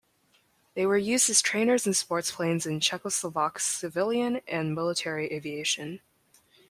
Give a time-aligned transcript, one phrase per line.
[0.73, 5.99] They were used as trainers and sports planes in Czechoslovak civilian and military aviation.